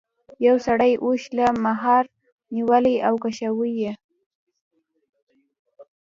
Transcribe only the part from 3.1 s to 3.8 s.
کشوي